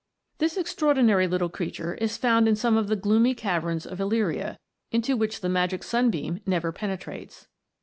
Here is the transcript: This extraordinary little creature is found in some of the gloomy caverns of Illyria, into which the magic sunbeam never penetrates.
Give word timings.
This 0.39 0.57
extraordinary 0.57 1.27
little 1.27 1.47
creature 1.47 1.93
is 1.93 2.17
found 2.17 2.47
in 2.47 2.55
some 2.55 2.75
of 2.75 2.87
the 2.87 2.95
gloomy 2.95 3.35
caverns 3.35 3.85
of 3.85 4.01
Illyria, 4.01 4.57
into 4.91 5.15
which 5.15 5.41
the 5.41 5.47
magic 5.47 5.83
sunbeam 5.83 6.41
never 6.47 6.71
penetrates. 6.71 7.47